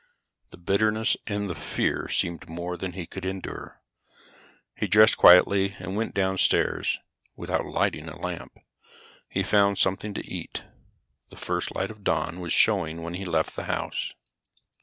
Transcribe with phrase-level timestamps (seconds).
[0.49, 3.83] The bitterness and the fear seemed more than he could endure.
[4.73, 6.97] He dressed quietly and went downstairs.
[7.35, 8.51] Without lighting a lamp,
[9.29, 10.63] he found something to eat.
[11.29, 14.15] The first light of dawn was showing when he left the house.